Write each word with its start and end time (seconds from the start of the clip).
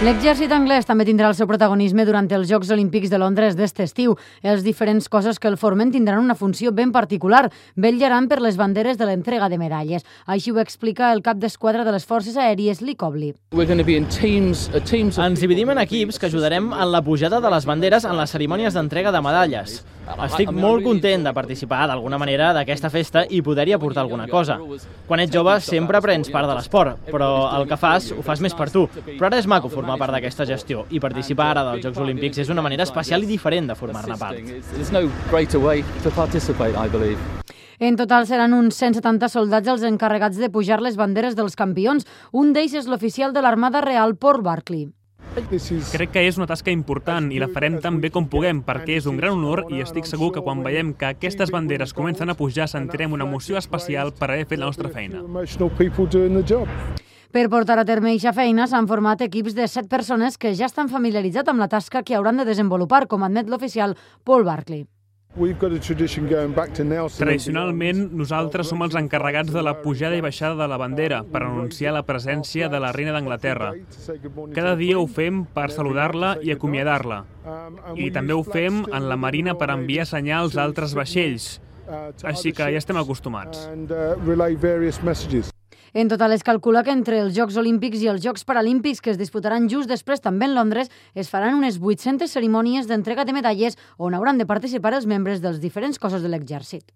L'exèrcit 0.00 0.48
anglès 0.56 0.86
també 0.88 1.04
tindrà 1.04 1.28
el 1.28 1.34
seu 1.36 1.44
protagonisme 1.44 2.06
durant 2.08 2.24
els 2.32 2.48
Jocs 2.48 2.70
Olímpics 2.72 3.10
de 3.12 3.18
Londres 3.20 3.52
d'este 3.52 3.84
estiu. 3.84 4.14
Els 4.40 4.62
diferents 4.64 5.10
cossos 5.12 5.36
que 5.36 5.50
el 5.52 5.58
formen 5.60 5.92
tindran 5.92 6.24
una 6.24 6.34
funció 6.34 6.72
ben 6.72 6.88
particular. 6.88 7.50
Vetllaran 7.76 8.24
per 8.30 8.40
les 8.40 8.56
banderes 8.56 8.96
de 8.96 9.04
l'entrega 9.04 9.50
de 9.52 9.60
medalles. 9.60 10.08
Així 10.24 10.56
ho 10.56 10.58
explica 10.64 11.12
el 11.12 11.20
cap 11.20 11.36
d'esquadra 11.36 11.84
de 11.84 11.92
les 11.92 12.08
Forces 12.08 12.40
Aèries, 12.40 12.80
Lee 12.80 12.96
Cobley. 12.96 13.34
Ens 13.52 15.44
dividim 15.44 15.76
en 15.76 15.84
equips 15.84 16.16
que 16.16 16.32
ajudarem 16.32 16.72
en 16.72 16.92
la 16.96 17.04
pujada 17.04 17.44
de 17.44 17.52
les 17.52 17.68
banderes 17.68 18.08
en 18.08 18.16
les 18.16 18.32
cerimònies 18.32 18.72
d'entrega 18.72 19.12
de 19.12 19.20
medalles. 19.20 19.82
Estic 20.26 20.50
molt 20.54 20.82
content 20.84 21.24
de 21.24 21.32
participar 21.36 21.84
d'alguna 21.88 22.18
manera 22.18 22.50
d'aquesta 22.56 22.90
festa 22.90 23.24
i 23.28 23.42
poder-hi 23.42 23.74
aportar 23.76 24.02
alguna 24.02 24.26
cosa. 24.28 24.58
Quan 25.06 25.20
ets 25.22 25.32
jove 25.34 25.58
sempre 25.64 26.00
prens 26.02 26.30
part 26.32 26.48
de 26.48 26.56
l'esport, 26.56 26.98
però 27.10 27.30
el 27.58 27.68
que 27.68 27.78
fas 27.80 28.10
ho 28.16 28.22
fas 28.26 28.40
més 28.40 28.56
per 28.56 28.70
tu. 28.72 28.86
Però 29.10 29.28
ara 29.30 29.38
és 29.38 29.46
maco 29.46 29.70
formar 29.72 29.98
part 30.00 30.16
d'aquesta 30.16 30.46
gestió 30.48 30.86
i 30.90 31.00
participar 31.00 31.52
ara 31.52 31.66
dels 31.70 31.84
Jocs 31.84 32.02
Olímpics 32.02 32.42
és 32.42 32.50
una 32.50 32.62
manera 32.62 32.88
especial 32.88 33.22
i 33.22 33.30
diferent 33.30 33.70
de 33.70 33.78
formar-ne 33.78 34.18
part. 34.18 34.38
En 37.80 37.96
total 37.96 38.26
seran 38.28 38.52
uns 38.52 38.76
170 38.76 39.30
soldats 39.32 39.68
els 39.72 39.84
encarregats 39.88 40.36
de 40.36 40.50
pujar 40.52 40.82
les 40.84 40.98
banderes 41.00 41.36
dels 41.36 41.56
campions. 41.56 42.04
Un 42.32 42.52
d'ells 42.52 42.76
és 42.76 42.88
l'oficial 42.90 43.32
de 43.32 43.40
l'Armada 43.40 43.80
Real 43.80 44.18
Port 44.20 44.44
Barclay. 44.44 44.90
Crec 45.30 46.10
que 46.10 46.22
és 46.26 46.38
una 46.40 46.48
tasca 46.50 46.72
important 46.74 47.28
i 47.30 47.38
la 47.38 47.48
farem 47.52 47.76
tan 47.82 48.00
bé 48.02 48.10
com 48.10 48.26
puguem 48.30 48.64
perquè 48.66 48.96
és 48.98 49.06
un 49.06 49.18
gran 49.20 49.36
honor 49.38 49.64
i 49.70 49.82
estic 49.84 50.08
segur 50.10 50.32
que 50.34 50.42
quan 50.42 50.64
veiem 50.66 50.90
que 50.92 51.12
aquestes 51.12 51.52
banderes 51.54 51.94
comencen 51.94 52.30
a 52.30 52.36
pujar 52.38 52.66
sentirem 52.68 53.14
una 53.14 53.28
emoció 53.28 53.58
especial 53.60 54.12
per 54.12 54.32
haver 54.32 54.48
fet 54.50 54.58
la 54.58 54.66
nostra 54.72 54.90
feina. 54.90 55.22
Per 57.30 57.46
portar 57.46 57.78
a 57.78 57.86
terme 57.86 58.10
eixa 58.10 58.32
feina 58.34 58.66
s'han 58.66 58.90
format 58.90 59.20
equips 59.22 59.54
de 59.54 59.68
7 59.70 59.86
persones 59.88 60.36
que 60.36 60.50
ja 60.58 60.66
estan 60.66 60.90
familiaritzats 60.90 61.52
amb 61.52 61.62
la 61.62 61.70
tasca 61.70 62.02
que 62.02 62.16
hauran 62.18 62.42
de 62.42 62.48
desenvolupar, 62.48 63.06
com 63.06 63.22
admet 63.22 63.46
l'oficial 63.46 63.94
Paul 64.24 64.42
Barclay. 64.42 64.88
Tradicionalment, 67.16 68.00
nosaltres 68.18 68.66
som 68.72 68.82
els 68.82 68.96
encarregats 68.98 69.52
de 69.54 69.62
la 69.62 69.76
pujada 69.78 70.16
i 70.18 70.24
baixada 70.24 70.56
de 70.58 70.66
la 70.72 70.78
bandera 70.80 71.20
per 71.22 71.44
anunciar 71.46 71.92
la 71.94 72.02
presència 72.02 72.68
de 72.72 72.80
la 72.82 72.90
reina 72.96 73.14
d'Anglaterra. 73.14 73.70
Cada 74.56 74.74
dia 74.80 74.98
ho 74.98 75.06
fem 75.06 75.44
per 75.54 75.68
saludar-la 75.70 76.34
i 76.42 76.50
acomiadar-la. 76.50 77.22
I 77.94 78.10
també 78.10 78.34
ho 78.34 78.42
fem 78.42 78.82
en 78.90 79.08
la 79.08 79.16
marina 79.16 79.54
per 79.54 79.70
enviar 79.70 80.08
senyals 80.10 80.58
a 80.58 80.66
altres 80.66 80.98
vaixells. 80.98 81.60
Així 82.26 82.50
que 82.50 82.66
ja 82.74 82.82
estem 82.82 82.98
acostumats. 82.98 83.68
En 85.92 86.08
total 86.08 86.32
es 86.32 86.44
calcula 86.46 86.84
que 86.86 86.92
entre 86.94 87.18
els 87.18 87.34
Jocs 87.34 87.56
Olímpics 87.58 88.04
i 88.04 88.10
els 88.12 88.22
Jocs 88.22 88.46
Paralímpics 88.46 89.02
que 89.02 89.10
es 89.10 89.18
disputaran 89.18 89.66
just 89.72 89.90
després 89.90 90.22
també 90.22 90.46
en 90.46 90.54
Londres 90.54 90.90
es 91.18 91.30
faran 91.32 91.58
unes 91.58 91.80
800 91.82 92.30
cerimònies 92.30 92.86
d'entrega 92.86 93.26
de 93.26 93.34
medalles 93.34 93.78
on 93.98 94.14
hauran 94.14 94.38
de 94.38 94.46
participar 94.46 94.94
els 94.94 95.10
membres 95.10 95.42
dels 95.42 95.58
diferents 95.58 95.98
cossos 95.98 96.22
de 96.22 96.30
l'exèrcit. 96.30 96.86